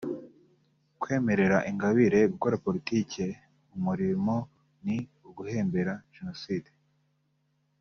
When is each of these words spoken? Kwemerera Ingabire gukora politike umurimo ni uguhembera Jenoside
Kwemerera 1.01 1.57
Ingabire 1.71 2.19
gukora 2.31 2.61
politike 2.65 3.23
umurimo 3.75 4.35
ni 4.83 4.97
uguhembera 5.29 5.93
Jenoside 6.15 6.69